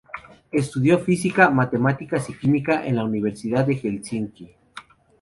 Estudió 0.51 0.97
física, 0.97 1.51
matemáticas 1.51 2.27
y 2.31 2.33
química 2.33 2.83
en 2.87 2.95
la 2.95 3.05
Universidad 3.05 3.67
de 3.67 3.75
Helsinki. 3.75 4.49